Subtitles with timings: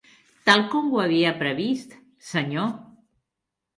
[0.49, 1.93] Tal com ho havia previst,
[2.33, 2.77] senyor.